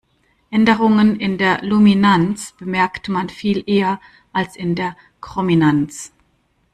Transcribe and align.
Änderungen 0.49 1.19
in 1.19 1.37
der 1.37 1.61
Luminanz 1.63 2.53
bemerkt 2.57 3.07
man 3.07 3.29
viel 3.29 3.63
eher 3.67 4.01
als 4.33 4.55
in 4.55 4.73
der 4.73 4.97
Chrominanz. 5.21 6.11